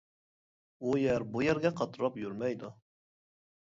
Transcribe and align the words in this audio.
ئۇ 0.85 0.95
يەر 1.03 1.27
بۇ 1.35 1.45
يەرگە 1.51 1.75
قاتراپ 1.83 2.21
يۈرمەيدۇ. 2.25 2.77